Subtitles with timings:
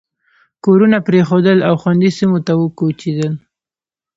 [0.65, 3.33] کورونه پرېښودل او خوندي سیمو ته وکوچېدل.